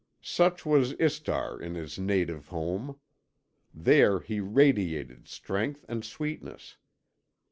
[0.23, 2.99] Such was Istar in his native home.
[3.71, 6.77] There he radiated strength and sweetness.